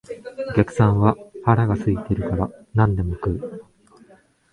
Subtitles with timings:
[0.49, 1.15] お客さんは
[1.45, 3.65] 腹が空いているから何でも食う